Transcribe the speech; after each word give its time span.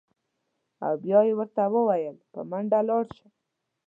او 0.85 0.93
بیا 1.03 1.19
یې 1.27 1.33
ورته 1.39 1.63
ویل: 1.73 2.17
په 2.31 2.39
منډه 2.49 2.79
لاړ 2.89 3.05
شه. 3.17 3.27